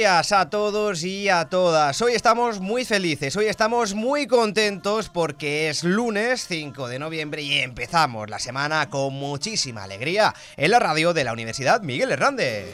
[0.00, 2.00] días a todos y a todas.
[2.00, 7.58] Hoy estamos muy felices, hoy estamos muy contentos porque es lunes 5 de noviembre y
[7.58, 12.72] empezamos la semana con muchísima alegría en la radio de la Universidad Miguel Hernández.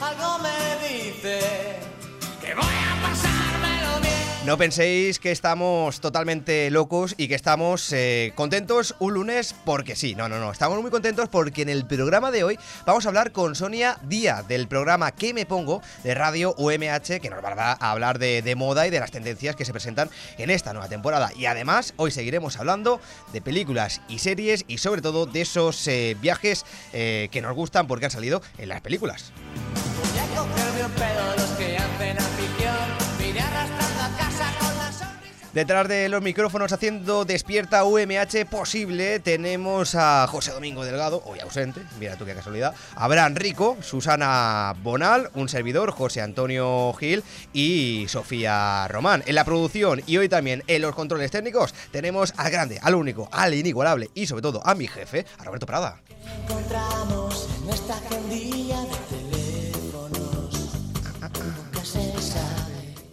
[0.00, 1.38] Algo me dice
[2.40, 3.39] que voy a bien.
[4.46, 10.14] No penséis que estamos totalmente locos y que estamos eh, contentos un lunes porque sí.
[10.14, 10.50] No, no, no.
[10.50, 14.48] Estamos muy contentos porque en el programa de hoy vamos a hablar con Sonia Díaz
[14.48, 15.82] del programa ¿Qué me pongo?
[16.04, 19.56] de Radio UMH que nos va a hablar de, de moda y de las tendencias
[19.56, 21.30] que se presentan en esta nueva temporada.
[21.36, 22.98] Y además hoy seguiremos hablando
[23.34, 27.86] de películas y series y sobre todo de esos eh, viajes eh, que nos gustan
[27.86, 29.32] porque han salido en las películas.
[35.52, 41.82] Detrás de los micrófonos haciendo despierta UMH posible tenemos a José Domingo Delgado, hoy ausente,
[41.98, 48.86] mira tú qué casualidad, Abraham Rico, Susana Bonal, un servidor, José Antonio Gil y Sofía
[48.86, 49.24] Román.
[49.26, 53.28] En la producción y hoy también en los controles técnicos tenemos al grande, al único,
[53.32, 56.00] al inigualable y sobre todo a mi jefe, a Roberto Prada.
[56.44, 58.00] Encontramos en esta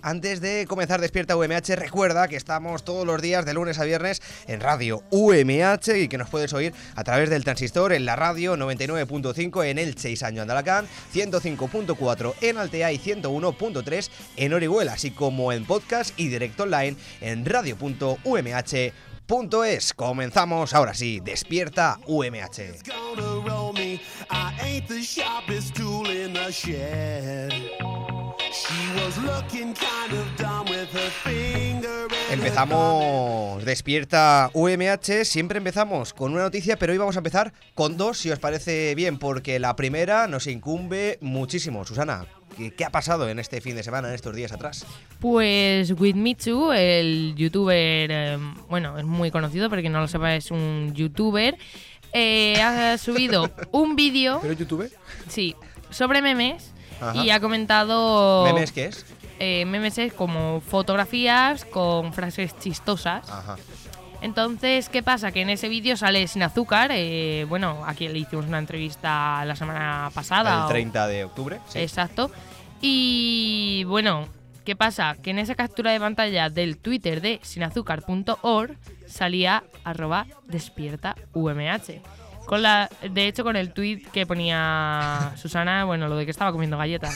[0.07, 4.21] Antes de comenzar Despierta UMH, recuerda que estamos todos los días de lunes a viernes
[4.47, 8.55] en Radio UMH y que nos puedes oír a través del transistor en la radio
[8.55, 15.51] 99.5 en el 6 año Andalacán, 105.4 en Altea y 101.3 en Orihuela, así como
[15.51, 18.93] en podcast y directo online en radio.umh.es.
[19.93, 22.77] Comenzamos ahora sí, Despierta UMH.
[31.27, 32.33] Me.
[32.33, 38.17] Empezamos Despierta UMH, siempre empezamos con una noticia, pero hoy vamos a empezar con dos,
[38.17, 41.85] si os parece bien, porque la primera nos incumbe muchísimo.
[41.85, 42.25] Susana,
[42.57, 44.85] ¿qué, ha pasado en este fin de semana, en estos días atrás?
[45.19, 46.15] Pues With
[46.75, 48.37] el youtuber, eh,
[48.69, 51.57] bueno, es muy conocido, porque no lo sepa, es un youtuber,
[52.13, 54.91] eh, ha subido un vídeo, ¿Pero YouTube?
[55.27, 55.55] sí,
[55.89, 57.15] sobre memes Ajá.
[57.23, 58.43] y ha comentado...
[58.45, 59.05] ¿Memes qué es?
[59.39, 63.29] eh, memes es como fotografías con frases chistosas.
[63.29, 63.55] Ajá.
[64.21, 65.31] Entonces, ¿qué pasa?
[65.31, 66.89] Que en ese vídeo sale sin azúcar.
[66.91, 70.55] eh, bueno, aquí le hicimos una entrevista la semana pasada.
[70.55, 71.59] El o- 30 de octubre.
[71.67, 71.79] sí.
[71.79, 72.31] Exacto.
[72.81, 74.27] Y bueno,
[74.65, 75.15] ¿qué pasa?
[75.21, 78.75] Que en esa captura de pantalla del Twitter de sinazúcar.org
[79.07, 82.01] salía arroba despierta UMH.
[82.47, 86.51] Con la, de hecho, con el tweet que ponía Susana, bueno, lo de que estaba
[86.53, 87.13] comiendo galletas,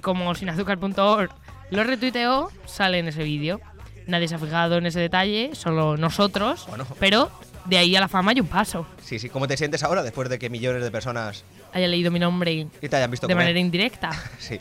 [0.00, 1.30] como sinazúcar.org,
[1.70, 3.60] lo retuiteó, sale en ese vídeo.
[4.06, 6.86] Nadie se ha fijado en ese detalle, solo nosotros, Bueno.
[7.00, 7.30] pero
[7.64, 8.86] de ahí a la fama hay un paso.
[9.04, 9.28] Sí, sí.
[9.28, 12.64] ¿Cómo te sientes ahora después de que millones de personas Haya leído mi nombre y
[12.88, 13.46] te hayan visto de comer?
[13.46, 14.10] manera indirecta.
[14.38, 14.58] Sí.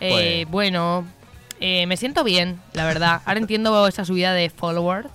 [0.00, 1.06] Eh, Pues- Bueno,
[1.60, 3.22] eh, me siento bien, la verdad.
[3.24, 5.08] Ahora entiendo esa subida de followers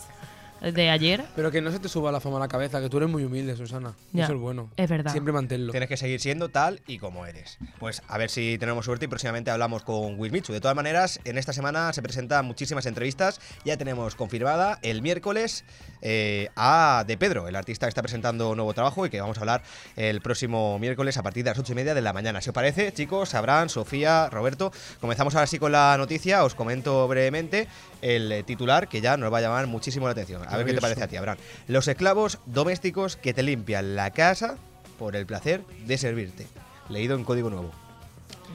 [0.61, 1.25] de ayer.
[1.35, 3.23] Pero que no se te suba la fama a la cabeza, que tú eres muy
[3.23, 3.93] humilde, Susana.
[4.13, 4.69] Ya, Eso es bueno.
[4.77, 5.11] es verdad.
[5.11, 5.71] Siempre manténlo.
[5.71, 7.57] Tienes que seguir siendo tal y como eres.
[7.79, 10.53] Pues a ver si tenemos suerte y próximamente hablamos con Will Michu.
[10.53, 13.41] De todas maneras, en esta semana se presentan muchísimas entrevistas.
[13.65, 15.65] Ya tenemos confirmada el miércoles
[16.01, 19.37] eh, a De Pedro, el artista que está presentando un nuevo trabajo y que vamos
[19.37, 19.63] a hablar
[19.95, 22.41] el próximo miércoles a partir de las ocho y media de la mañana.
[22.41, 26.43] Si os parece, chicos, Abraham, Sofía, Roberto, comenzamos ahora sí con la noticia.
[26.43, 27.67] Os comento brevemente
[28.01, 30.41] el titular que ya nos va a llamar muchísimo la atención.
[30.51, 31.37] A ver qué te parece a ti, Abraham.
[31.67, 34.57] Los esclavos domésticos que te limpian la casa
[34.99, 36.47] por el placer de servirte.
[36.89, 37.71] Leído en código nuevo.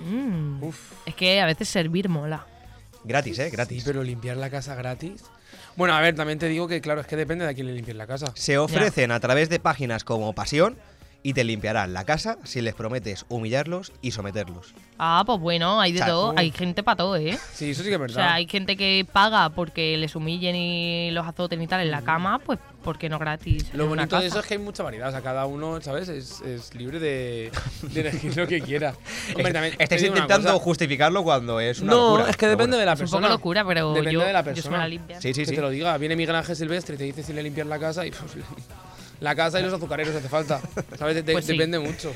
[0.08, 0.62] Mm.
[0.62, 0.92] Uf.
[1.06, 2.46] Es que a veces servir mola.
[3.04, 3.46] Gratis, ¿eh?
[3.46, 3.82] Sí, Gratis.
[3.84, 5.22] pero limpiar la casa gratis.
[5.76, 7.74] Bueno, a ver, también te digo que, claro, es que depende de a quién le
[7.74, 8.32] limpies la casa.
[8.34, 10.76] Se ofrecen a través de páginas como Pasión
[11.26, 14.74] y te limpiarán la casa si les prometes humillarlos y someterlos.
[14.96, 16.34] Ah, pues bueno, hay de O todo.
[16.36, 17.36] Hay gente para todo, ¿eh?
[17.52, 18.14] Sí, eso sí que es O verdad.
[18.14, 22.02] sea, hay gente que paga porque les humillen y los azoten y tal en la
[22.02, 23.66] cama, pues ¿por qué no gratis?
[23.74, 25.08] Lo bonito de eso es que hay mucha variedad.
[25.08, 26.08] O sea, cada uno, ¿sabes?
[26.08, 27.50] Es, es libre de,
[27.82, 28.94] de elegir lo que quiera.
[29.34, 32.30] Hombre, también Estáis intentando justificarlo cuando es una No, locura.
[32.30, 32.78] es que depende bueno.
[32.78, 33.26] de la Es un persona.
[33.26, 34.76] poco locura, pero Depende yo, de la yo soy persona.
[34.76, 35.20] una limpia.
[35.20, 35.54] Sí, sí, que sí.
[35.56, 35.98] te lo diga.
[35.98, 38.22] Viene Miguel Ángel Silvestre y te dice si le limpias la casa y pues,
[39.20, 40.60] La casa y los azucareros hace falta.
[40.98, 41.24] ¿Sabes?
[41.24, 41.52] De- Pues sí.
[41.52, 42.12] Depende mucho.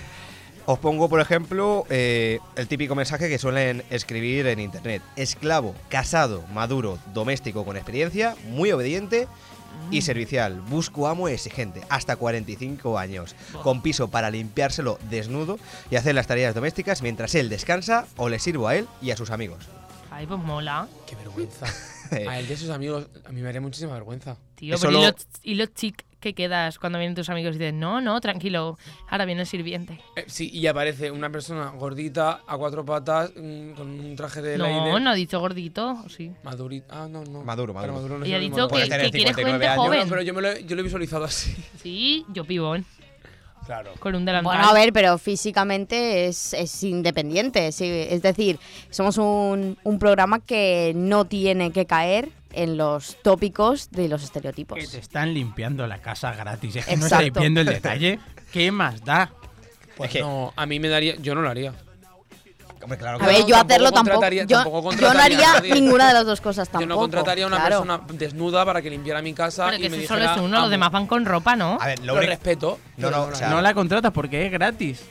[0.67, 5.03] Os pongo, por ejemplo, eh, el típico mensaje que suelen escribir en internet.
[5.17, 9.27] Esclavo, casado, maduro, doméstico con experiencia, muy obediente
[9.89, 9.93] Mm.
[9.95, 10.61] y servicial.
[10.61, 13.35] Busco amo exigente, hasta 45 años.
[13.63, 15.59] Con piso para limpiárselo desnudo
[15.91, 19.17] y hacer las tareas domésticas mientras él descansa o le sirvo a él y a
[19.17, 19.65] sus amigos.
[20.11, 20.87] Ay, pues mola.
[21.07, 21.67] Qué vergüenza.
[22.29, 24.37] A él de sus amigos, a mí me haría muchísima vergüenza.
[24.57, 27.57] Tío, Eso pero ¿y lo- los, y los chic que quedas cuando vienen tus amigos
[27.57, 28.79] y dicen, no, no, tranquilo,
[29.09, 29.99] ahora viene el sirviente?
[30.17, 34.59] Eh, sí, y aparece una persona gordita, a cuatro patas, mm, con un traje de
[34.59, 35.03] No, Leiden.
[35.05, 36.31] no ha dicho gordito, sí.
[36.45, 37.05] Madurita.
[37.05, 37.43] Ah, no, no.
[37.43, 38.19] Maduro, Pero maduro.
[38.19, 38.69] no Y ha es dicho maduro.
[38.69, 40.01] Puede que, tener que quiere 59 gente años, No, joven.
[40.01, 41.55] no, pero yo, me lo, he- yo lo he visualizado así.
[41.83, 42.85] Sí, yo pibón,
[43.71, 43.93] Claro.
[44.01, 44.53] con un delantal.
[44.57, 47.71] Bueno, a ver, pero físicamente es, es independiente.
[47.71, 48.59] sí, Es decir,
[48.91, 54.77] somos un, un programa que no tiene que caer en los tópicos de los estereotipos.
[54.77, 56.75] Que te están limpiando la casa gratis.
[56.75, 58.19] Es que no estáis viendo el detalle.
[58.53, 59.31] ¿Qué más da?
[59.97, 61.15] Pues Es que- no, a mí me daría.
[61.17, 61.73] Yo no lo haría.
[62.83, 64.31] Hombre, claro A ver, no, yo tampoco hacerlo tampoco.
[64.31, 66.83] Yo, tampoco yo no haría ninguna de las dos cosas tampoco.
[66.89, 67.83] yo no contrataría a una claro.
[67.85, 70.21] persona desnuda para que limpiara mi casa Pero y que me dijera.
[70.29, 71.77] solo es uno, los demás van con ropa, ¿no?
[71.81, 72.79] A ver, lo respeto.
[72.97, 73.57] No, pero no, lo o sea, haría.
[73.57, 75.03] No la contratas porque es gratis.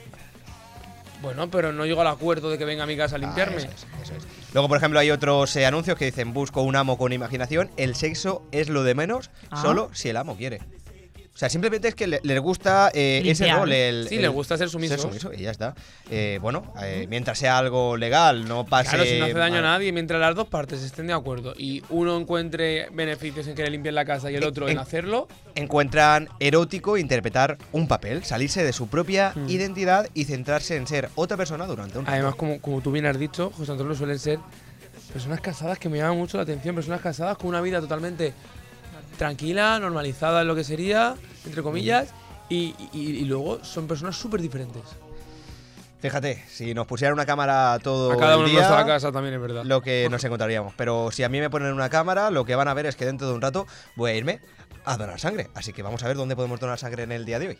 [1.21, 3.57] Bueno, pero no llego al acuerdo de que venga a mi casa a Ah, limpiarme.
[3.57, 4.23] eso es, eso es.
[4.53, 7.69] Luego, por ejemplo, hay otros eh, anuncios que dicen busco un amo con imaginación.
[7.77, 9.61] El sexo es lo de menos, Ah.
[9.61, 10.59] solo si el amo quiere.
[11.39, 13.71] O sea, simplemente es que le- les gusta eh, ese rol.
[13.71, 14.99] El, Sí, el- les gusta ser sumisos.
[14.99, 15.73] Ser sumiso y ya está.
[16.11, 18.89] Eh, bueno, eh, mientras sea algo legal, no pase.
[18.89, 21.81] Claro, si no hace daño a nadie, mientras las dos partes estén de acuerdo y
[21.91, 25.29] uno encuentre beneficios en que le limpien la casa y el otro en, En- hacerlo,
[25.55, 29.49] Encuentran erótico interpretar un papel, salirse de su propia Mm.
[29.49, 32.15] identidad y centrarse en ser otra persona durante un rato.
[32.15, 34.39] además, como, como tú bien has dicho, José Antonio suelen ser
[35.13, 38.33] personas casadas que me llaman mucho la atención, personas casadas con una vida totalmente
[39.19, 41.13] tranquila, normalizada en lo que sería,
[41.45, 42.09] entre comillas,
[42.49, 44.81] y, y- y luego son personas súper diferentes.
[46.01, 49.35] Fíjate, si nos pusieran una cámara todo A cada el uno en día, casa también
[49.35, 49.63] es verdad.
[49.65, 50.73] lo que nos encontraríamos.
[50.77, 53.05] Pero si a mí me ponen una cámara, lo que van a ver es que
[53.05, 53.67] dentro de un rato
[53.97, 54.39] voy a irme
[54.85, 55.49] a donar sangre.
[55.55, 57.57] Así que vamos a ver dónde podemos donar sangre en el día de hoy.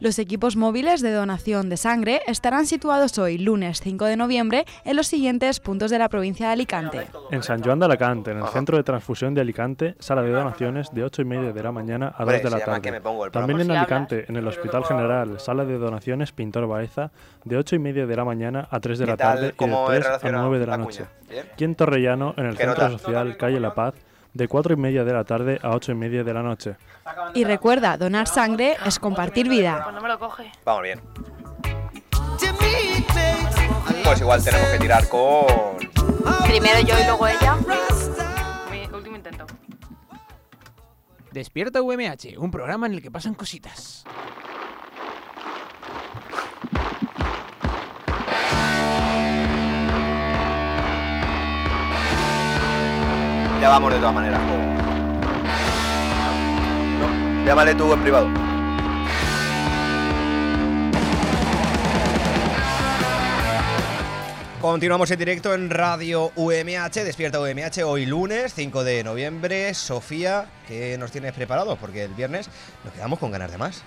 [0.00, 4.96] Los equipos móviles de donación de sangre estarán situados hoy, lunes 5 de noviembre, en
[4.96, 7.06] los siguientes puntos de la provincia de Alicante.
[7.30, 10.92] En San Joan de Alacante, en el Centro de Transfusión de Alicante, sala de donaciones
[10.92, 13.00] de 8 y media de la mañana a 2 Hombre, de la tarde.
[13.30, 13.80] También en programa.
[13.80, 17.12] Alicante, en el Hospital General, sala de donaciones Pintor Baeza,
[17.44, 19.92] de 8 y media de la mañana a 3 de la tarde y de ¿Cómo
[19.92, 21.06] es 3 a relacionado 9 de la noche.
[21.56, 22.90] Y en Torrellano, en el ¿Qué Centro?
[22.90, 23.94] Social Calle La Paz,
[24.34, 26.76] de 4 y media de la tarde a 8 y media de la noche.
[27.34, 29.80] Y recuerda, donar sangre es compartir vida.
[29.84, 30.50] Pues no me lo coge.
[30.64, 31.00] Vamos bien.
[34.04, 35.46] Pues igual tenemos que tirar con.
[36.46, 37.56] Primero yo y luego ella.
[38.70, 39.46] Mi último intento.
[41.32, 44.04] Despierta UMH, un programa en el que pasan cositas.
[53.64, 54.42] Ya vamos de todas maneras.
[57.46, 58.28] Llámale tú en privado.
[64.60, 69.72] Continuamos en directo en Radio UMH, despierta UMH, hoy lunes 5 de noviembre.
[69.72, 71.76] Sofía, ¿qué nos tienes preparado?
[71.76, 72.50] Porque el viernes
[72.84, 73.82] nos quedamos con ganas de más.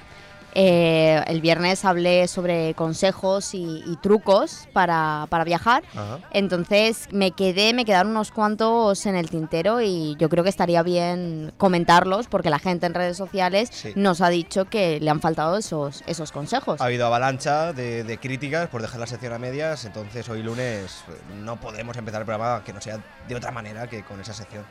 [0.54, 5.84] Eh, el viernes hablé sobre consejos y, y trucos para, para viajar.
[5.94, 6.20] Ajá.
[6.32, 10.82] Entonces me quedé, me quedaron unos cuantos en el tintero y yo creo que estaría
[10.84, 13.94] bien comentarlos porque la gente en redes sociales Sí.
[13.96, 16.82] nos ha dicho que le han faltado esos, esos consejos.
[16.82, 21.04] Ha habido avalancha de, de críticas por dejar la sección a medias, entonces hoy lunes
[21.44, 24.66] no podemos empezar el programa que no sea de otra manera que con esa sección.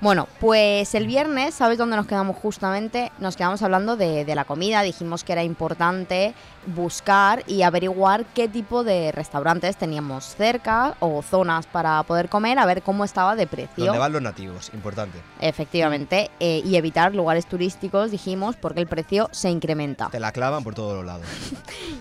[0.00, 3.12] Bueno, pues el viernes, ¿sabes dónde nos quedamos justamente?
[3.18, 6.32] Nos quedamos hablando de, de la comida, dijimos que era importante
[6.66, 12.64] buscar y averiguar qué tipo de restaurantes teníamos cerca o zonas para poder comer, a
[12.64, 13.84] ver cómo estaba de precio.
[13.84, 14.70] ¿Dónde van los nativos?
[14.72, 15.18] Importante.
[15.40, 20.08] Efectivamente, eh, y evitar lugares turísticos, dijimos, porque el precio se incrementa.
[20.08, 21.26] Te la clavan por todos los lados.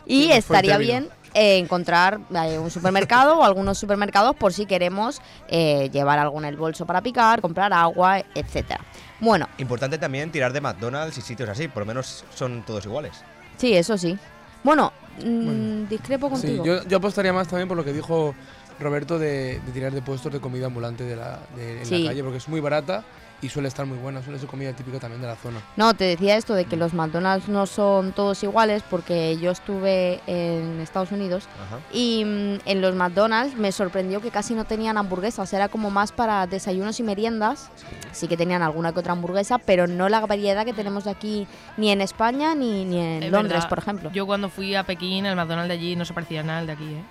[0.05, 5.21] Y Sí, estaría bien eh, encontrar eh, un supermercado o algunos supermercados por si queremos
[5.47, 8.79] eh, llevar algo en el bolso para picar, comprar agua, etcétera.
[9.19, 13.13] Bueno, Importante también tirar de McDonald's y sitios así, por lo menos son todos iguales.
[13.57, 14.17] sí, eso sí.
[14.63, 14.91] Bueno,
[15.23, 15.87] mm, Bueno.
[15.89, 16.65] discrepo Sí, contigo.
[16.65, 18.33] yo, yo apostaría más también por lo que dijo
[18.79, 22.03] Roberto, de, de tirar de puestos de comida ambulante de la, de, en Sí.
[22.03, 23.03] la calle, porque es muy barata
[23.41, 25.61] y suele estar muy buena, suele ser comida típica también de la zona.
[25.77, 30.19] No, te decía esto de que los McDonald's no son todos iguales porque yo estuve
[30.27, 31.79] en Estados Unidos Ajá.
[31.93, 36.11] y mm, en los McDonald's me sorprendió que casi no tenían hamburguesas, era como más
[36.11, 37.69] para desayunos y meriendas.
[38.11, 41.91] Sí que tenían alguna que otra hamburguesa, pero no la variedad que tenemos aquí ni
[41.91, 43.69] en España ni, ni en Es Londres, verdad.
[43.69, 44.11] por ejemplo.
[44.11, 46.73] Yo cuando fui a Pekín, el McDonald's de allí no se parecía nada al de
[46.73, 47.03] aquí, ¿eh?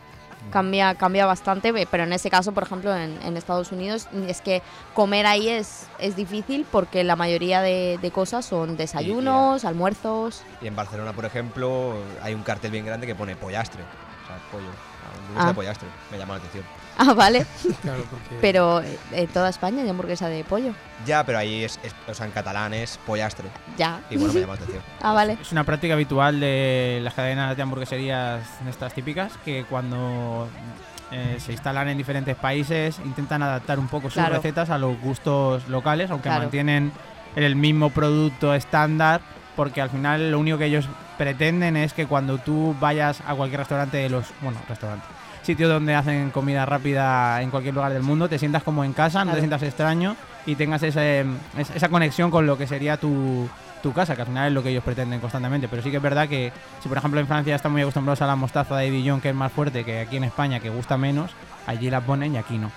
[0.51, 4.41] Cambia, cambia bastante, ve- pero en ese caso, por ejemplo, en, en Estados Unidos, es
[4.41, 4.63] que
[4.95, 10.43] comer ahí es, es difícil porque la mayoría de, de cosas son desayunos, almuerzos.
[10.61, 13.83] Y en Barcelona, por ejemplo, hay un cartel bien grande que pone pollastre.
[13.83, 14.67] O sea, pollo.
[15.09, 15.49] Hamburguesa Ah.
[15.49, 15.89] de pollastre.
[16.11, 16.65] Me llama la atención.
[17.11, 17.47] Ah, vale.
[17.83, 20.73] Claro, porque Pero eh, en toda España hay hamburguesa de pollo.
[21.07, 23.49] Ya, pero ahí es, es- o sea, en catalán es pollastre.
[23.77, 24.01] Ya.
[24.11, 24.83] Y bueno, me llama la atención.
[25.01, 25.39] Ah, vale.
[25.41, 30.49] Es una práctica habitual de las cadenas de hamburgueserías estas típicas que cuando
[31.13, 34.35] eh, se instalan en diferentes países intentan adaptar un poco sus Claro.
[34.35, 36.43] recetas a los gustos locales, aunque Claro.
[36.43, 36.91] mantienen
[37.37, 39.21] el mismo producto estándar,
[39.55, 43.61] porque al final lo único que ellos pretenden es que cuando tú vayas a cualquier
[43.61, 45.07] restaurante de los, bueno, restaurante,
[45.49, 49.25] sitio donde hacen comida rápida en cualquier lugar del mundo, te sientas como en casa,
[49.25, 50.15] no te sientas extraño
[50.45, 51.21] y tengas ese,
[51.57, 53.49] es- esa conexión con lo que sería tu,
[53.83, 55.67] tu casa, que al final es lo que ellos pretenden constantemente.
[55.67, 56.53] Pero sí que es verdad que
[56.83, 59.35] si por ejemplo en Francia están muy acostumbrados a la mostaza de Dijon, que es
[59.35, 61.31] más fuerte que aquí en España, que gusta menos,
[61.67, 62.71] allí la ponen y aquí no.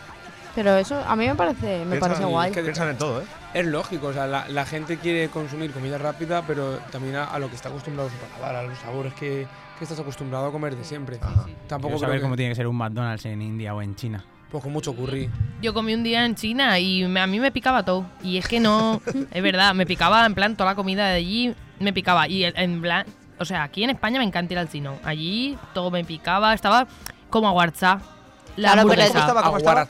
[0.55, 2.51] Pero eso a mí me parece, me Piensan- parece guay.
[2.53, 3.25] que- Piensan en todo, ¿eh?
[3.53, 7.39] Es lógico, o sea, la, la gente quiere consumir comida rápida, pero también a, a
[7.39, 10.75] lo que está acostumbrado su paladar, a los sabores que, que estás acostumbrado a comer
[10.75, 11.17] de siempre.
[11.21, 11.45] Ajá.
[11.67, 14.23] Tampoco Quiero saber que- cómo tiene que ser un McDonald's en India o en China.
[14.49, 15.29] Pues con mucho curry.
[15.61, 18.05] Yo comí un día en China y me- a mí me picaba todo.
[18.21, 21.55] Y es que no, es verdad, me picaba en plan toda la comida de allí,
[21.79, 22.27] me picaba.
[22.27, 23.05] Y en- en plan,
[23.39, 24.97] o sea, aquí en España me encanta ir al chino.
[25.03, 26.85] Allí todo me picaba, estaba
[27.29, 28.01] como aguarchá.
[28.57, 29.19] La Claro, pero hamburguesa.
[29.19, 29.87] estaba- ¿Cómo estaba?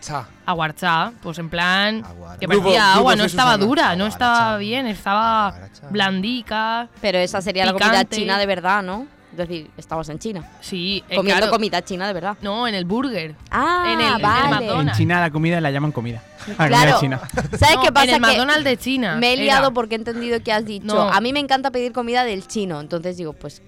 [0.52, 2.40] Aguarchá, pues en plan Aguara.
[2.40, 5.56] que parecía Grupo agua, no Jesús estaba dura, no estaba bien, estaba
[5.90, 6.88] blandica.
[7.02, 8.16] Pero esa sería la comida Picante.
[8.18, 9.08] china de verdad, ¿no?
[9.32, 10.44] Es decir, estabas en China.
[10.60, 11.54] Sí, eh, comiendo claro.
[11.54, 12.36] comida china de verdad.
[12.42, 13.34] No, en el burger.
[13.50, 14.50] Ah, En el- en el vale.
[14.50, 14.92] McDonald's.
[14.92, 16.22] En China la comida la llaman comida.
[16.48, 16.98] La comida Claro.
[17.00, 17.22] china.
[17.58, 18.04] ¿Sabes No, qué pasa?
[18.04, 19.16] En el Que McDonald's de China.
[19.16, 19.42] me he era.
[19.44, 20.86] liado porque he entendido que has dicho.
[20.86, 21.04] No.
[21.10, 22.82] A mí me encanta pedir comida del chino.
[22.82, 23.62] Entonces digo, pues.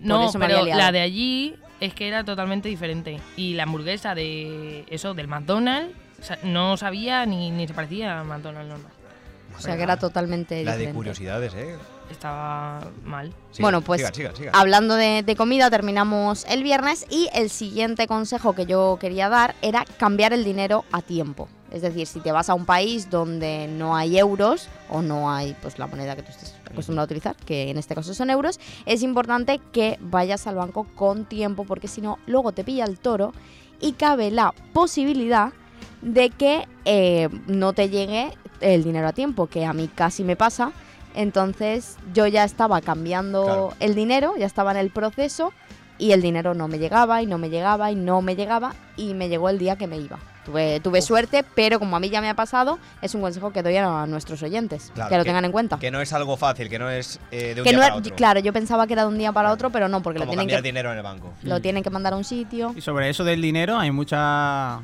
[0.00, 0.82] No, eso me pero había liado.
[0.86, 3.20] la de allí es que era totalmente diferente.
[3.36, 8.20] Y la hamburguesa de eso, del McDonald's, o sea, no sabía ni, ni se parecía
[8.20, 8.92] a McDonald's normal.
[9.56, 11.76] O sea, que era totalmente La de curiosidades, ¿eh?
[12.10, 13.32] Estaba mal.
[13.58, 14.54] Bueno, pues, sigan, sigan.
[14.54, 19.54] Hablando de, de comida, terminamos el viernes y el siguiente consejo que yo quería dar
[19.60, 21.48] era cambiar el dinero a tiempo.
[21.70, 25.54] Es decir, si te vas a un país donde no hay euros o no hay
[25.60, 28.58] pues la moneda que tú estés acostumbrado a utilizar, que en este caso son euros,
[28.86, 32.98] es importante que vayas al banco con tiempo porque si no, luego te pilla el
[32.98, 33.34] toro
[33.80, 35.52] y cabe la posibilidad
[36.02, 40.36] de que eh, no te llegue el dinero a tiempo, que a mí casi me
[40.36, 40.72] pasa.
[41.14, 43.72] Entonces yo ya estaba cambiando Claro.
[43.80, 45.52] el dinero, ya estaba en el proceso
[45.98, 49.14] y el dinero no me llegaba y no me llegaba y no me llegaba y
[49.14, 50.18] me llegó el día que me iba.
[50.48, 53.62] Tuve, tuve suerte, pero como a mí ya me ha pasado, es un consejo que
[53.62, 55.78] doy a nuestros oyentes, Claro, que lo que- tengan en cuenta.
[55.78, 57.94] Que no es algo fácil, que no es eh, de un Que día no para
[57.96, 58.14] otro.
[58.16, 60.32] claro, yo pensaba que era de un día para otro, pero no, porque lo Como
[60.32, 61.34] tienen, cambiar que, dinero en el banco.
[61.42, 62.72] lo tienen que mandar a un sitio.
[62.74, 64.80] Y sobre eso del dinero, hay mucha,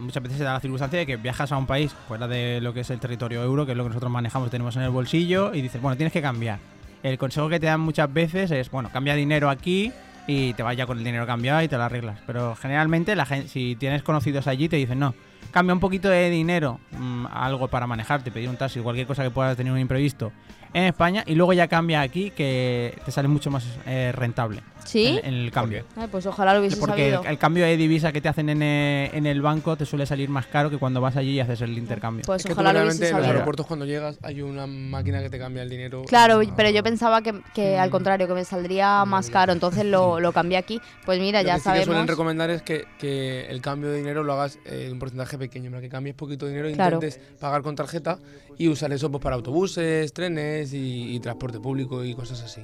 [0.00, 2.72] muchas veces se da la circunstancia de que viajas a un país fuera de lo
[2.72, 5.52] que es el territorio euro, que es lo que nosotros manejamos, tenemos en el bolsillo,
[5.54, 6.58] y dices, bueno, tienes que cambiar.
[7.02, 9.92] El consejo que te dan muchas veces es, bueno, cambia dinero aquí
[10.26, 12.18] y te vaya con el dinero cambiado y te lo arreglas.
[12.26, 15.14] Pero generalmente, la gente, si tienes conocidos allí, te dicen, no,
[15.50, 19.30] cambia un poquito de dinero, mm, algo para manejarte, pedir un taxi, cualquier cosa que
[19.30, 20.32] puedas tener un imprevisto
[20.74, 25.06] en España, y luego ya cambia aquí, que te sale mucho más eh, rentable ¿Sí?
[25.22, 25.84] en, en el cambio.
[25.96, 27.30] Ay, pues ojalá lo hubiese Porque el, sabido.
[27.30, 30.28] el cambio de divisa que te hacen en, eh, en el banco te suele salir
[30.28, 32.24] más caro que cuando vas allí y haces el intercambio.
[32.26, 33.32] Pues Es que tú ojalá lo hubiese en los sabido.
[33.32, 36.02] aeropuertos cuando llegas hay una máquina que te cambia el dinero.
[36.08, 36.52] Claro, Ah.
[36.56, 37.92] pero yo pensaba que, que al Mm.
[37.92, 40.80] contrario, que me saldría más caro, entonces lo, lo cambié aquí.
[41.04, 42.10] Pues mira, Lo ya que sí que suelen sabemos.
[42.10, 45.70] recomendar es que, que el cambio de dinero lo hagas eh, en un porcentaje pequeño,
[45.70, 46.96] para que cambies poquito de dinero e Claro.
[46.96, 48.18] intentes pagar con tarjeta
[48.58, 52.62] y usar eso pues, para autobuses, trenes y, y transporte público y cosas así.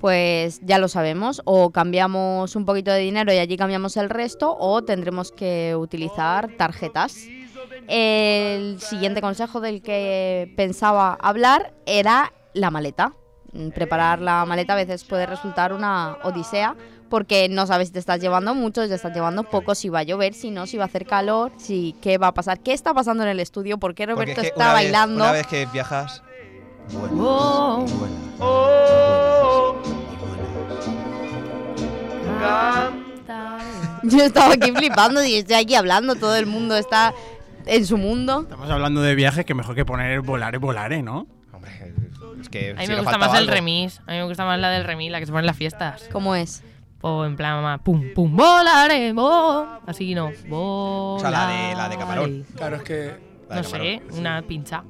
[0.00, 4.56] Pues ya lo sabemos, o cambiamos un poquito de dinero y allí cambiamos el resto,
[4.58, 7.16] o tendremos que utilizar tarjetas.
[7.88, 13.12] El siguiente consejo del que pensaba hablar era la maleta.
[13.74, 16.74] Preparar la maleta a veces puede resultar una odisea
[17.10, 19.98] porque no sabes si te estás llevando mucho, si te estás llevando poco, si va
[19.98, 22.72] a llover, si no, si va a hacer calor, si qué va a pasar, qué
[22.72, 25.24] está pasando en el estudio, por qué Roberto es que está una vez- bailando.
[25.24, 26.22] una vez que viajas.
[26.90, 27.86] Buenas, Oh.
[27.98, 29.22] buenas, buenas.
[34.04, 37.14] Yo estaba aquí flipando y estoy aquí hablando, todo el mundo está
[37.66, 38.40] en su mundo.
[38.42, 41.26] Estamos hablando de viajes que mejor que poner volare, volare, ¿no?
[41.52, 41.94] Hombre,
[42.40, 43.52] es que A mí si me gusta más el algo.
[43.52, 44.00] remis.
[44.00, 46.08] A mí me gusta más la del remis, la que se pone en las fiestas.
[46.12, 46.62] ¿Cómo es?
[47.00, 49.66] O en plan, mamá, pum, pum, volaremos.
[49.86, 51.20] Así no, volaremos.
[51.22, 52.46] sea, la de- la de Camarón.
[52.56, 53.32] Claro, es que.
[53.50, 54.82] No sé, una pincha.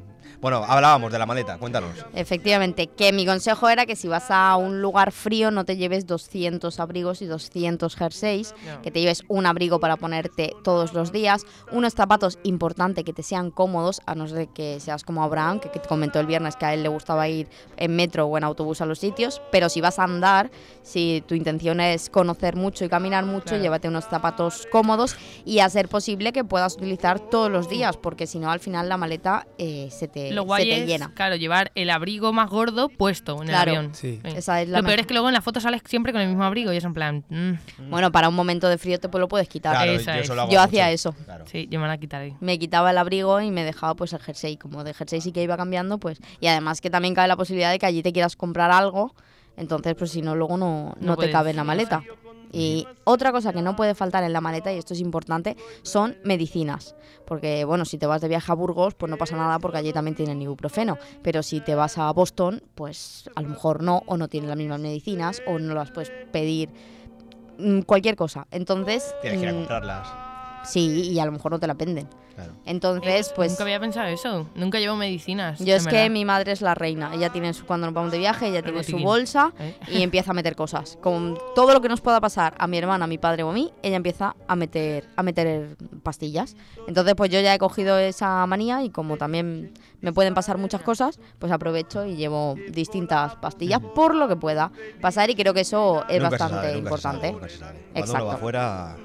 [0.42, 2.04] Bueno, hablábamos de la maleta, cuéntanos.
[2.16, 6.04] Efectivamente, que mi consejo era que si vas a un lugar frío no te lleves
[6.08, 8.82] 200 abrigos y 200 jerseys, No.
[8.82, 13.22] que te lleves un abrigo para ponerte todos los días, unos zapatos importante que te
[13.22, 16.56] sean cómodos, a no ser que seas como Abraham, que, que te comentó el viernes
[16.56, 19.68] que a él le gustaba ir en metro o en autobús a los sitios, pero
[19.68, 20.50] si vas a andar,
[20.82, 23.62] si tu intención es conocer mucho y caminar mucho, Claro.
[23.62, 28.26] llévate unos zapatos cómodos y a ser posible que puedas utilizar todos los días, porque
[28.26, 31.10] si no al final la maleta eh, se te, Lo se guay te es, llena.
[31.14, 33.72] claro, llevar el abrigo más gordo puesto en Claro.
[33.72, 33.94] el avión.
[33.94, 34.20] Sí.
[34.24, 36.28] Esa es la Lo peor es que luego en la foto sales siempre con el
[36.28, 37.24] mismo abrigo y es en plan.
[37.28, 39.74] mm, Bueno, para un momento de frío te pues, lo puedes quitar.
[39.76, 41.12] Claro, Esa yo hacía eso.
[41.24, 41.44] Claro.
[41.46, 42.34] sí, yo me la quitaré.
[42.40, 44.56] Me quitaba el abrigo y me dejaba pues el jersey.
[44.56, 46.18] Como de jersey sí que iba cambiando, pues.
[46.40, 49.14] Y además que también cabe la posibilidad de que allí te quieras comprar algo.
[49.56, 52.02] Entonces, pues si no, luego no, no, No te puedes, cabe en la sí, maleta.
[52.52, 56.16] Y otra cosa que no puede faltar en la maleta, y esto es importante, son
[56.23, 56.94] medicinas.
[57.26, 59.92] Porque, bueno, si te vas de viaje a Burgos, pues no pasa nada porque allí
[59.92, 60.99] también tienen ibuprofeno.
[61.23, 64.59] Pero si te vas a Boston, pues a lo mejor no, o no tienen las
[64.59, 66.68] mismas medicinas, o no las puedes pedir.
[67.59, 68.47] mm, Cualquier cosa.
[68.50, 69.14] Entonces.
[69.23, 70.09] Tienes que ir a mm, comprarlas.
[70.64, 72.09] Sí, y a lo mejor no te la venden.
[72.44, 72.58] Claro.
[72.66, 74.49] Entonces, pues Nunca había pensado eso.
[74.54, 75.58] Nunca llevo medicinas.
[75.61, 76.11] yo es que verdad.
[76.11, 77.11] mi madre es la reina.
[77.14, 79.76] Ella tiene su, cuando nos vamos de viaje, ella tiene su bolsa ¿Eh?
[79.88, 80.99] y empieza a meter cosas.
[81.02, 83.52] Con todo lo que nos pueda pasar a mi hermana, a mi padre o a
[83.52, 86.56] mí, ella empieza a meter a meter pastillas.
[86.88, 90.82] Entonces, pues yo ya he cogido esa manía y como también me pueden pasar muchas
[90.82, 95.61] cosas, pues aprovecho y llevo distintas pastillas por lo que pueda pasar y creo que
[95.61, 97.32] eso es Nunca se bastante sabe, nunca se sabe, importante.
[97.32, 97.72] nunca se sabe.
[97.78, 98.26] Cuando uno Exacto.
[98.26, 98.96] va afuera,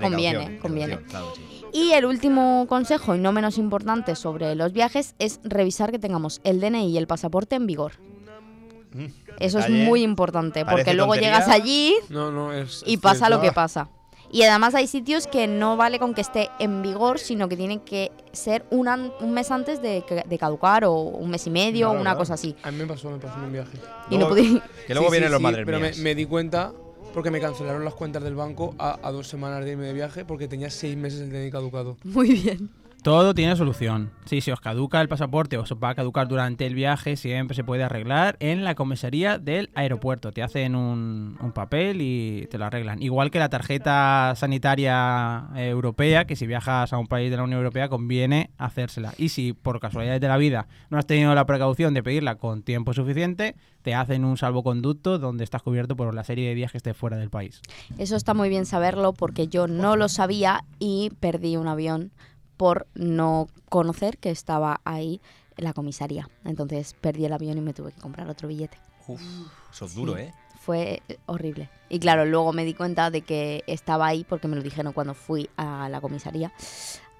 [0.00, 0.98] Conviene, conviene.
[1.02, 1.59] claro, sí.
[1.72, 6.40] Y el último consejo, y no menos importante sobre los viajes, es revisar que tengamos
[6.44, 7.92] el DNI y el pasaporte en vigor.
[8.92, 9.06] Mm,
[9.38, 9.82] Eso detalle.
[9.82, 11.38] es muy importante, porque luego tontería.
[11.38, 12.82] llegas allí No, no, es.
[12.86, 13.36] y es pasa cierto.
[13.36, 13.88] lo que pasa.
[14.32, 17.82] Y además hay sitios que no vale con que esté en vigor, sino que tiene
[17.82, 21.88] que ser un, an- un mes antes de, de caducar o un mes y medio
[21.88, 22.54] o Claro, una cosa así.
[22.62, 23.78] A mí me pasó, me pasó en un viaje.
[24.08, 24.62] Y no Luego- pude...
[24.86, 25.98] Que luego Sí, vienen sí, los sí, madres Pero me, mías.
[25.98, 26.72] me di cuenta
[27.12, 30.48] porque me cancelaron las cuentas del banco a, dos semanas de irme de viaje porque
[30.48, 31.96] tenía seis meses el DNI caducado.
[32.04, 32.70] Muy bien.
[33.02, 34.10] Todo tiene solución.
[34.26, 37.54] Sí, si os caduca el pasaporte o os va a caducar durante el viaje, siempre
[37.54, 40.32] se puede arreglar en la comisaría del aeropuerto.
[40.32, 43.02] Te hacen un, un papel y te lo arreglan.
[43.02, 47.44] Igual que la tarjeta sanitaria eh, europea, que si viajas a un país de la
[47.44, 49.14] Unión Europea conviene hacérsela.
[49.16, 52.62] Y si por casualidades de la vida no has tenido la precaución de pedirla con
[52.62, 56.78] tiempo suficiente, te hacen un salvoconducto donde estás cubierto por la serie de días que
[56.78, 57.62] estés fuera del país.
[57.98, 62.12] Eso está muy bien saberlo porque yo no lo sabía y perdí un avión
[62.60, 65.22] por no conocer que estaba ahí
[65.56, 66.28] la comisaría.
[66.44, 68.76] Entonces perdí el avión y me tuve que comprar otro billete.
[69.08, 69.18] Uf,
[69.72, 70.20] eso es duro, Sí.
[70.24, 70.34] ¿eh?
[70.60, 71.70] Fue eh, horrible.
[71.88, 75.14] Y claro, luego me di cuenta de que estaba ahí porque me lo dijeron cuando
[75.14, 76.52] fui a la comisaría,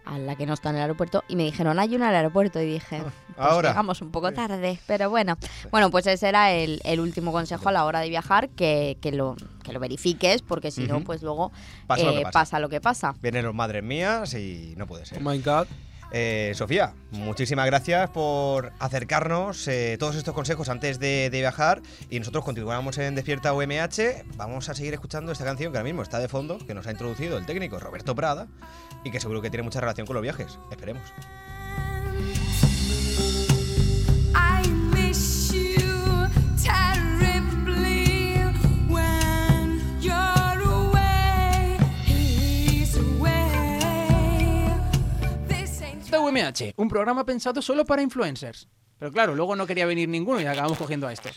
[0.05, 2.17] a la que no está en el aeropuerto, y me dijeron, hay una en el
[2.17, 2.61] aeropuerto.
[2.61, 3.71] Y dije, pues ahora.
[3.71, 5.37] llegamos un poco tarde, pero bueno.
[5.71, 9.13] Bueno, pues ese era el, el último consejo a la hora de viajar, que, que
[9.13, 11.53] lo, que lo verifiques, porque si no, pues luego
[11.87, 12.59] Pasa lo que eh, pasa.
[12.61, 13.15] lo que pasa.
[13.21, 15.19] Vienen los madres mías y no puede ser.
[15.19, 15.67] Oh my god.
[16.13, 22.19] Eh, Sofía, muchísimas gracias por acercarnos eh, todos estos consejos antes de, de viajar y
[22.19, 24.25] nosotros continuamos en Despierta UMH.
[24.37, 26.91] Vamos a seguir escuchando esta canción que ahora mismo está de fondo, que nos ha
[26.91, 28.49] introducido el técnico Roberto Prada
[29.05, 30.59] y que seguro que tiene mucha relación con los viajes.
[30.71, 31.03] Esperemos.
[46.77, 48.69] Un programa pensado solo para influencers.
[48.99, 51.33] Pero claro, luego no quería venir ninguno y acabamos cogiendo a estos.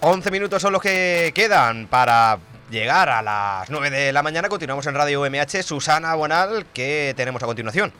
[0.00, 2.38] 11 minutos son los que quedan para
[2.70, 4.48] llegar a las 9 de la mañana.
[4.48, 5.62] Continuamos en Radio UMH.
[5.62, 7.92] Susana Bonal, ¿qué tenemos a continuación?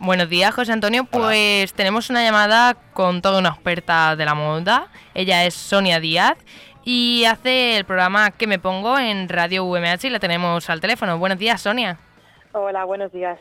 [0.00, 1.04] Buenos días, José Antonio.
[1.04, 4.86] Pues tenemos una llamada con toda una experta de la moda.
[5.12, 6.38] Ella es Sonia Díaz
[6.84, 11.18] y hace el programa que me pongo en Radio UMH y la tenemos al teléfono.
[11.18, 11.98] Buenos días, Sonia.
[12.52, 13.40] Hola, buenos días.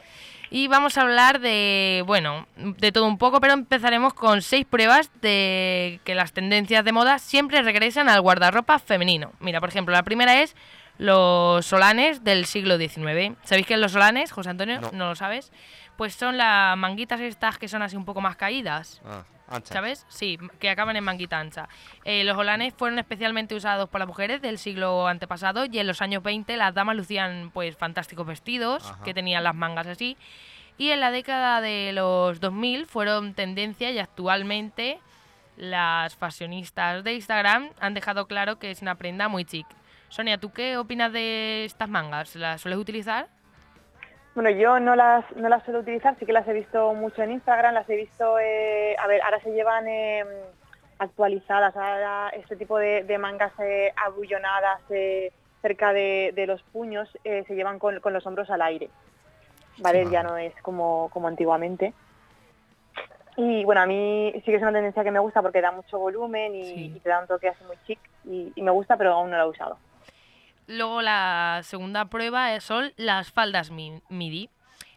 [0.49, 5.11] Y vamos a hablar de, bueno, de todo un poco, pero empezaremos con seis pruebas
[5.21, 9.33] de que las tendencias de moda siempre regresan al guardarropa femenino.
[9.39, 10.55] Mira, por ejemplo, la primera es
[10.97, 13.37] los solanes del siglo XIX.
[13.43, 14.81] ¿Sabéis qué es los solanes, José Antonio?
[14.81, 14.91] No.
[14.91, 15.51] ¿No lo sabes?
[15.95, 19.01] Pues son las manguitas estas que son así un poco más caídas.
[19.05, 19.23] Ah.
[19.63, 20.05] ¿Sabes?
[20.09, 21.69] Sí, que acaban en manguita ancha.
[22.03, 26.01] Eh, los holanes fueron especialmente usados por las mujeres del siglo antepasado y en los
[26.01, 29.03] años 20 las damas lucían pues fantásticos vestidos Ajá.
[29.05, 30.17] que tenían las mangas así.
[30.77, 34.99] Y en la década de los 2000 fueron tendencia y actualmente
[35.55, 39.65] las fashionistas de Instagram han dejado claro que es una prenda muy chic.
[40.09, 42.35] Sonia, ¿tú qué opinas de estas mangas?
[42.35, 43.27] ¿Las sueles utilizar?
[44.35, 47.31] Bueno, yo no las, no las suelo utilizar, sí que las he visto mucho en
[47.31, 50.23] Instagram, las he visto, eh, a ver, ahora se llevan eh,
[50.99, 57.09] actualizadas, ahora este tipo de, de mangas eh, abullonadas eh, cerca de, de los puños
[57.23, 58.89] se llevan con, con los hombros al aire,
[59.79, 60.05] ¿vale?
[60.05, 60.11] Sí.
[60.11, 61.93] Ya no es como, como antiguamente.
[63.37, 65.97] Y bueno, a mí sí que es una tendencia que me gusta porque da mucho
[65.97, 66.93] volumen y, Sí.
[66.95, 69.37] y te da un toque así muy chic y, y me gusta, pero aún no
[69.37, 69.77] la he usado.
[70.67, 74.49] Luego la segunda prueba es- son las faldas mi- MIDI.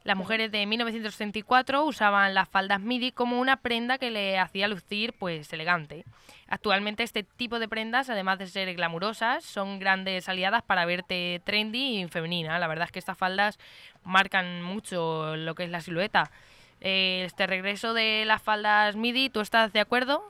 [0.03, 5.13] Las mujeres de 1964 usaban las faldas MIDI como una prenda que le hacía lucir
[5.19, 6.05] pues elegante.
[6.49, 12.01] Actualmente este tipo de prendas, además de ser glamurosas, son grandes aliadas para verte trendy
[12.03, 12.59] y femenina.
[12.59, 13.59] La verdad es que estas faldas
[14.03, 16.31] marcan mucho lo que es la silueta.
[16.81, 20.23] Eh, este regreso de las faldas MIDI, ¿tú estás de acuerdo?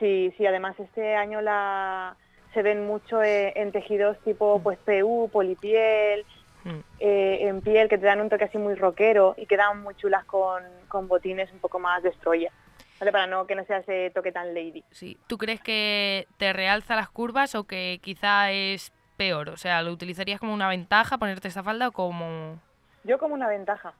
[0.00, 2.16] Sí, sí, además este año la
[2.54, 6.24] se ven mucho eh, en tejidos tipo pues PU, polipiel,
[6.62, 6.80] Mm.
[6.98, 10.26] eh, en piel que te dan un toque así muy rockero y quedan muy chulas
[10.26, 12.52] con, con botines un poco más destroyer.
[12.98, 13.12] ¿Vale?
[13.12, 14.84] Para no que no sea ese toque tan lady.
[14.90, 15.16] Sí.
[15.26, 19.48] ¿Tú crees que te realza las curvas o que quizá es peor?
[19.48, 22.60] O sea, ¿lo utilizarías como una ventaja ponerte esta falda o como...?
[23.04, 23.94] Yo como una ventaja.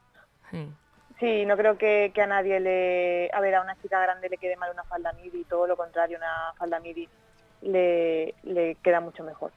[0.51, 0.69] Sí.
[1.19, 3.31] Sí, no creo que, que a nadie le...
[3.33, 6.17] A ver, a una chica grande le quede mal una falda midi, todo lo contrario,
[6.19, 7.09] una falda midi
[7.61, 9.51] le, le queda mucho mejor.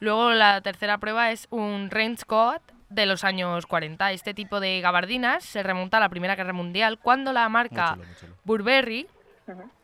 [0.00, 4.12] Luego la tercera prueba es un range coat de los años 40.
[4.12, 8.04] Este tipo de gabardinas se remonta a la Primera Guerra Mundial cuando la marca Muy
[8.04, 8.34] chulo, muy chulo.
[8.44, 9.06] Burberry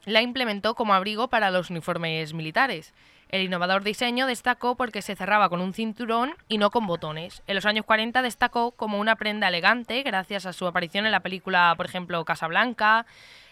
[0.04, 2.94] la implementó como abrigo para los uniformes militares.
[3.28, 7.42] El innovador diseño destacó porque se cerraba con un cinturón y no con botones.
[7.46, 11.20] En los años 40 destacó como una prenda elegante gracias a su aparición en la
[11.20, 13.04] película, por ejemplo, Casablanca,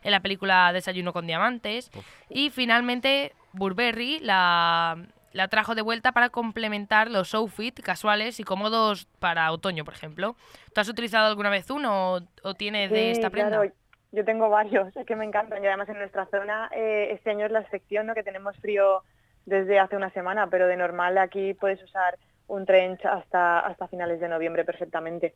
[0.03, 1.91] en la película Desayuno con Diamantes.
[2.29, 4.97] Y finalmente Burberry la,
[5.33, 10.37] la trajo de vuelta para complementar los outfits casuales y cómodos para otoño, por ejemplo.
[10.73, 13.59] ¿Tú has utilizado alguna vez uno o, o tienes de esta prenda?
[13.59, 13.73] claro,
[14.13, 17.47] yo tengo varios, es que me encantan y además en nuestra zona eh, este año
[17.47, 18.15] es la excepción, ¿no?
[18.15, 19.03] que tenemos frío
[19.47, 24.21] desde hace una semana, pero de normal aquí puedes usar un trench hasta, hasta finales
[24.21, 25.35] de noviembre perfectamente.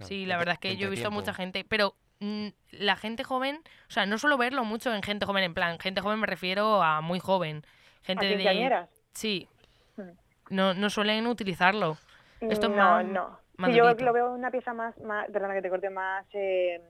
[0.00, 1.20] Sí, la verdad es que yo he visto entretiempo.
[1.20, 3.56] mucha gente, pero mm, la gente joven,
[3.88, 6.82] o sea, no suelo verlo mucho en gente joven, en plan, gente joven me refiero
[6.82, 7.62] a muy joven,
[8.02, 8.86] gente ¿A de...
[9.12, 9.48] Sí,
[9.96, 10.10] Mm.
[10.50, 11.98] no, no suelen utilizarlo.
[12.40, 13.40] Esto es no, más- no.
[13.66, 16.80] Sí, yo lo veo una pieza más, más perdona que te corte, más eh.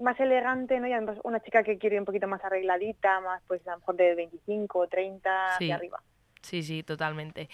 [0.00, 0.86] Más elegante, ¿no?
[0.86, 3.78] Y además una chica que quiere ir un poquito más arregladita, más pues a lo
[3.78, 5.64] mejor de 25, 30 Sí.
[5.64, 6.02] hacia arriba.
[6.42, 7.48] Sí, sí, totalmente.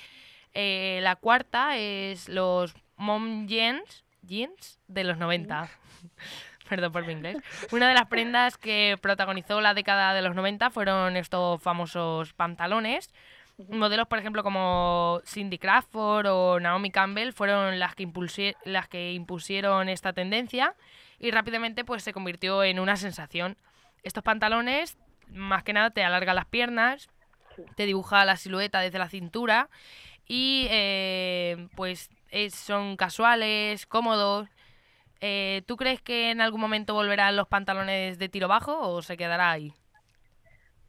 [0.52, 5.68] Eh, la cuarta es los mom jeans, jeans de los 90.
[6.68, 7.36] Perdón por mi inglés.
[7.72, 13.12] Una de las prendas que protagonizó la década de los 90 fueron estos famosos pantalones.
[13.68, 18.08] Modelos, por ejemplo, como Cindy Crawford o Naomi Campbell fueron las que,
[18.64, 20.74] las que impusieron esta tendencia
[21.20, 23.56] y rápidamente pues, se convirtió en una sensación.
[24.02, 27.08] Estos pantalones, más que nada, te alargan las piernas,
[27.76, 29.68] te dibuja la silueta desde la cintura
[30.26, 34.48] y eh, pues es- son casuales, cómodos.
[35.20, 39.18] Eh, ¿Tú crees que en algún momento volverán los pantalones de tiro bajo o se
[39.18, 39.74] quedará ahí?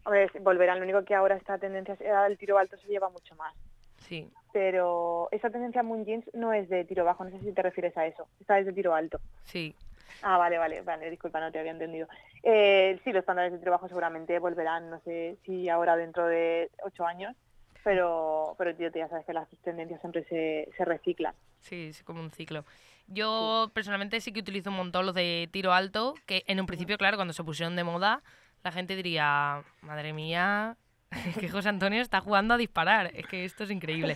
[0.06, 3.36] A ver, volverán, lo único que ahora esta tendencia el tiro alto se lleva mucho
[3.36, 3.54] más.
[3.98, 4.28] Sí.
[4.54, 7.96] Pero esa tendencia Moon Jeans no es de tiro bajo, no sé si te refieres
[7.98, 8.28] a eso.
[8.40, 9.20] Esta es de tiro alto.
[9.44, 9.76] Sí.
[10.22, 12.08] Ah, vale, vale, vale, disculpa, no te había entendido.
[12.44, 16.70] Eh, sí, los pantalones de tiro bajo seguramente volverán, no sé si ahora dentro de
[16.84, 17.36] ocho años,
[17.84, 21.34] pero, pero tío, ya sabes que las tendencias siempre se, se reciclan.
[21.60, 22.66] Sí, es como un ciclo.
[23.08, 26.98] Yo personalmente sí que utilizo un montón los de tiro alto, que en un principio,
[26.98, 28.22] claro, cuando se pusieron de moda,
[28.64, 30.78] la gente diría, madre mía,
[31.40, 33.12] que José Antonio está jugando a disparar.
[33.14, 34.16] Es que esto es increíble.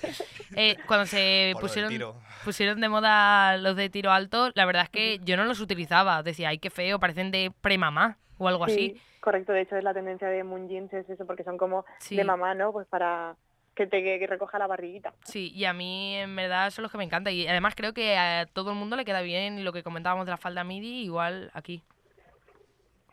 [0.55, 4.89] Eh, cuando se Por pusieron, pusieron de moda los de tiro alto, la verdad es
[4.89, 6.23] que yo no los utilizaba.
[6.23, 8.93] Decía, ay, qué feo, parecen de premamá o algo así.
[8.95, 11.85] Sí, correcto, de hecho es la tendencia de Moon Jeans, es eso, porque son como
[11.99, 12.15] Sí.
[12.15, 12.71] de mamá, ¿no?
[12.71, 13.35] Pues para
[13.75, 15.13] que te que recoja la barriguita.
[15.25, 17.33] Sí, y a mí en verdad son los que me encantan.
[17.33, 20.31] Y además creo que a todo el mundo le queda bien lo que comentábamos de
[20.31, 21.83] la falda midi, igual aquí.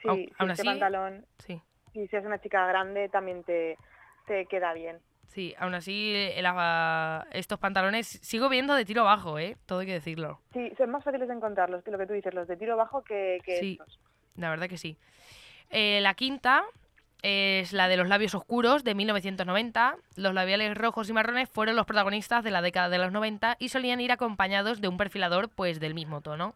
[0.01, 1.61] Sí, Au- sí, aún este así- pantalón, Sí.
[1.95, 3.77] Y si es una chica grande también te,
[4.27, 4.99] te queda bien.
[5.29, 9.57] Sí, aún así, la- estos pantalones sigo viendo de tiro bajo, ¿eh?
[9.67, 10.41] Todo hay que decirlo.
[10.53, 13.03] Sí, son más fáciles de encontrarlos que lo que tú dices, los de tiro bajo
[13.03, 13.99] que, que Sí, estos.
[14.37, 14.99] la verdad que sí.
[15.71, 16.65] Eh, la quinta
[17.23, 19.97] es la de los labios oscuros de 1990.
[20.17, 23.71] Los labiales rojos y marrones fueron los protagonistas de la década de los 90 y
[23.71, 26.55] solían ir acompañados de un perfilador pues del mismo tono.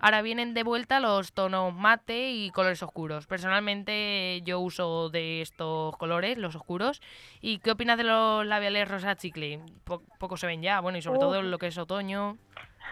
[0.00, 3.26] Ahora vienen de vuelta los tonos mate y colores oscuros.
[3.26, 7.00] Personalmente yo uso de estos colores, los oscuros.
[7.40, 9.60] ¿Y qué opinas de los labiales rosa chicle?
[9.84, 11.20] Po- poco se ven ya, bueno, y sobre Uf.
[11.24, 12.36] todo lo que es otoño.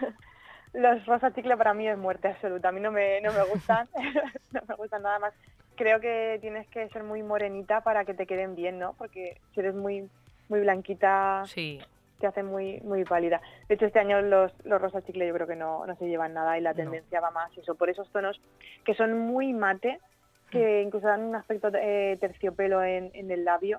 [0.73, 2.70] Los rosa chicle para mí es muerte absoluta.
[2.70, 3.88] A mí no me, no me gustan,
[4.53, 5.33] no me gustan nada más.
[5.77, 8.94] Creo que tienes que ser muy morenita para que te queden bien, ¿no?
[8.94, 10.09] Porque si eres muy
[10.49, 11.81] muy blanquita, Sí.
[12.24, 13.42] Te hace muy muy pálida.
[13.68, 16.32] De hecho, este año los, los rosa chicle yo creo que no, no se llevan
[16.32, 18.40] nada y la tendencia va más eso, por esos tonos
[18.84, 19.98] que son muy mate,
[20.50, 23.76] que incluso dan un aspecto eh, terciopelo en, en el labio,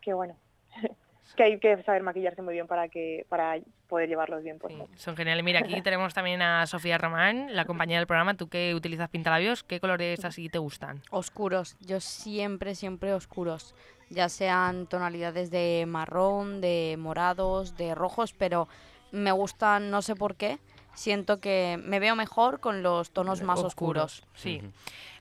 [0.00, 0.34] que bueno,
[1.36, 4.88] que hay que saber maquillarse muy bien para que para poder llevarlos bien puestos.
[4.96, 5.44] Son geniales.
[5.44, 8.34] Mira, aquí tenemos también a Sofía Román, la compañera del programa.
[8.34, 11.00] Tú que utilizas pintalabios, ¿qué colores así te gustan?
[11.10, 13.76] Oscuros, yo siempre, siempre oscuros.
[14.08, 18.68] Ya sean tonalidades de marrón, de morados, de rojos, pero
[19.10, 20.58] me gustan, no sé por qué.
[20.94, 24.24] Siento que me veo mejor con los tonos más oscuros.
[24.34, 24.62] Sí.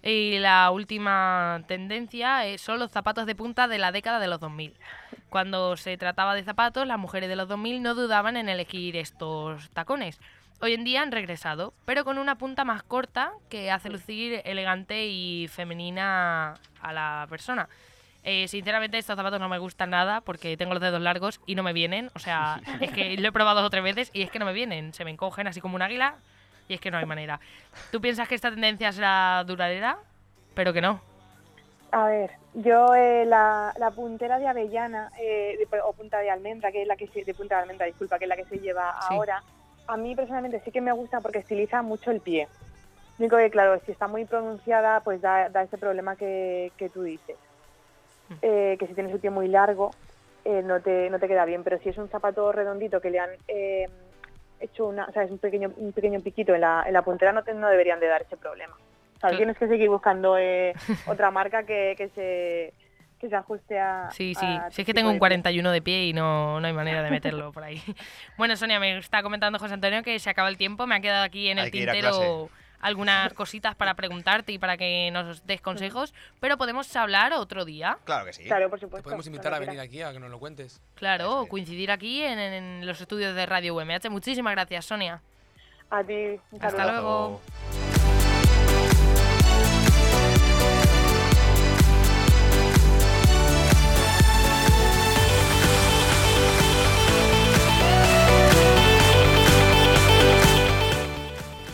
[0.02, 4.39] Y la última tendencia eh, son los zapatos de punta de la década de los
[4.39, 4.74] 2000.
[5.30, 9.69] Cuando se trataba de zapatos, las mujeres de los 2000 no dudaban en elegir estos
[9.71, 10.19] tacones.
[10.62, 15.08] Hoy en día han regresado, pero con una punta más corta que hace lucir elegante
[15.08, 17.67] y femenina a la persona.
[18.27, 21.61] Eh, sinceramente estos zapatos no me gustan nada porque tengo los dedos largos y no
[21.61, 22.09] me vienen.
[22.15, 24.45] O sea, es que lo he probado dos o tres veces y es que no
[24.45, 24.93] me vienen.
[24.93, 26.15] Se me encogen así como un águila
[26.67, 27.39] y es que no hay manera.
[27.91, 29.97] ¿Tú piensas que esta tendencia será duradera?
[30.55, 31.01] Pero que no.
[31.91, 36.71] A ver, yo eh, la, la puntera de avellana eh, de- o punta de almendra,
[36.71, 38.57] que es la que se, de punta de almendra, disculpa, que es la que se
[38.57, 39.13] lleva Sí.
[39.13, 39.41] ahora,
[39.88, 42.47] a mí personalmente sí que me gusta porque estiliza mucho el pie.
[43.19, 46.89] Lo único que, claro, si está muy pronunciada, pues da, da ese problema que, que
[46.89, 47.38] tú dices.
[48.41, 49.91] Eh, que si tienes el pie muy largo,
[50.43, 51.63] eh, no, te, no te queda bien.
[51.63, 53.88] Pero si es un zapato redondito que le han eh,
[54.59, 57.31] hecho una, o sea, es un pequeño, un pequeño piquito en la, en la puntera,
[57.31, 58.75] no, te- no deberían de dar ese problema.
[58.75, 60.73] O sea, Cl- tienes que seguir buscando eh,
[61.07, 62.73] otra marca que, que se
[63.17, 64.45] que se ajuste a Sí, sí.
[64.45, 65.29] a Si es que tengo un de pie.
[65.29, 67.81] 41 de pie y no, no hay manera de meterlo por ahí.
[68.38, 70.85] Bueno, Sonia, me está comentando José Antonio que se acaba el tiempo.
[70.85, 75.45] Me ha quedado aquí en el tintero algunas cositas para preguntarte y para que nos
[75.45, 77.97] des consejos, pero podemos hablar otro día.
[78.05, 78.43] Claro que sí.
[78.43, 79.01] Claro, por supuesto.
[79.01, 80.81] Te podemos invitar a venir aquí a que nos lo cuentes.
[80.95, 84.09] Claro, o coincidir aquí en, en los estudios de Radio UMH.
[84.09, 85.21] Muchísimas gracias, Sonia.
[85.89, 86.39] A ti.
[86.51, 87.41] un Hasta luego.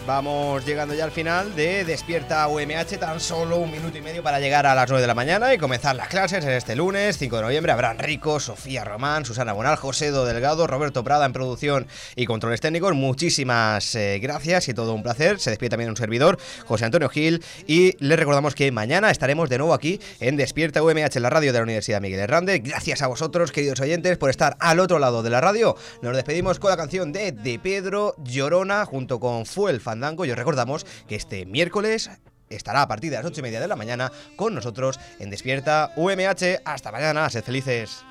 [0.07, 4.39] Vamos llegando ya al final de Despierta UMH, tan solo un minuto y medio para
[4.39, 7.35] llegar a las 9 de la mañana y comenzar las clases en este lunes 5
[7.35, 7.71] de noviembre.
[7.71, 12.61] Habrán Rico, Sofía Román, Susana Bonal, José Do Delgado, Roberto Prada en producción y controles
[12.61, 12.95] técnicos.
[12.95, 15.39] Muchísimas eh, gracias y todo un placer.
[15.39, 19.59] Se despide también un servidor, José Antonio Gil, y les recordamos que mañana estaremos de
[19.59, 22.61] nuevo aquí en Despierta UMH, en la radio de la Universidad Miguel Hernández.
[22.63, 25.75] Gracias a vosotros, queridos oyentes, por estar al otro lado de la radio.
[26.01, 30.23] Nos despedimos con la canción de De Pedro Llorona junto con Fuel Fandango.
[30.23, 32.09] Y os recordamos que este miércoles
[32.49, 35.91] estará a partir de las 8 y media de la mañana con nosotros en Despierta
[35.97, 36.61] UMH.
[36.63, 38.05] Hasta mañana, sed felices.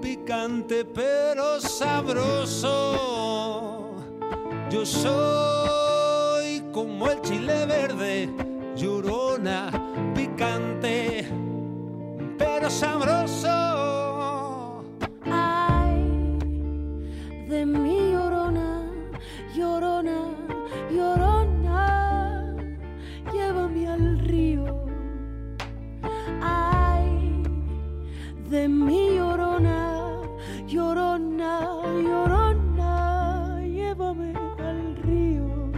[0.00, 2.70] picante pero sabroso.
[4.70, 8.30] Yo soy como el chile verde,
[8.74, 9.70] llorona,
[10.14, 11.28] picante
[12.38, 13.52] pero sabroso.
[15.26, 16.38] Ay,
[17.48, 18.03] de mi
[26.46, 27.42] Ay,
[28.50, 30.20] de mi llorona,
[30.66, 31.60] llorona,
[32.02, 35.72] llorona, llévame al río.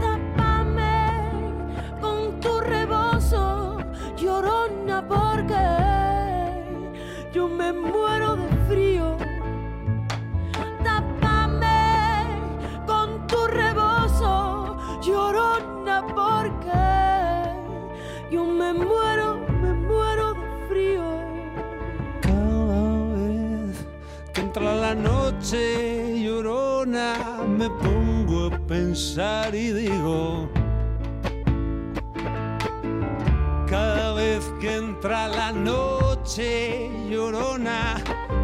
[0.00, 0.96] Tápame
[2.00, 3.78] con tu rebozo,
[4.16, 5.64] llorona, porque
[7.32, 8.57] yo me muero de
[25.56, 30.48] llorona, me pongo a pensar y digo.
[33.66, 37.96] Cada vez que entra la noche llorona,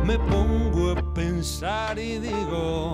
[0.05, 2.93] me pongo a pensar y digo,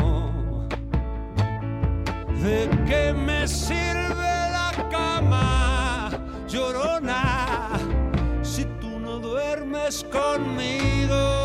[2.43, 6.11] ¿de qué me sirve la cama,
[6.49, 7.79] llorona,
[8.43, 11.40] si tú no duermes conmigo?